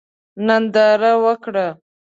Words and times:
ننداره 0.45 1.11
وکړه. 1.23 1.67